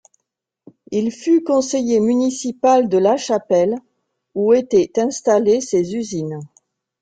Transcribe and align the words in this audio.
Il 0.89 1.11
fut 1.11 1.43
conseiller 1.43 1.99
municipal 1.99 2.89
de 2.89 2.97
La 2.97 3.17
Chapelle, 3.17 3.75
où 4.33 4.51
étaient 4.51 4.91
installées 4.97 5.61
ses 5.61 5.93
usines. 5.93 6.39